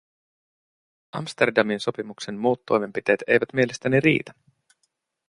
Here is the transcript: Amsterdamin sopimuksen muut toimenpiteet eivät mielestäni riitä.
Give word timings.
Amsterdamin 1.11 1.79
sopimuksen 1.79 2.37
muut 2.37 2.65
toimenpiteet 2.65 3.19
eivät 3.27 3.49
mielestäni 3.53 3.99
riitä. 3.99 4.33